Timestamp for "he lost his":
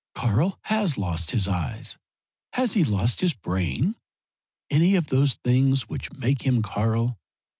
2.73-3.35